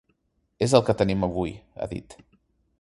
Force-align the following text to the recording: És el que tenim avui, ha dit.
És 0.67 0.73
el 0.79 0.85
que 0.87 0.95
tenim 1.03 1.27
avui, 1.29 1.55
ha 1.85 1.91
dit. 1.95 2.21